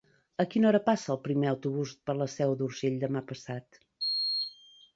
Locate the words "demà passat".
3.07-3.81